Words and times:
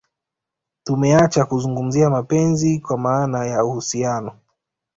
Tumeacha 0.83 1.45
kuzungumzia 1.45 2.09
mapenzi 2.09 2.79
kwa 2.79 2.97
maana 2.97 3.45
ya 3.45 3.65
uhusiano 3.65 4.39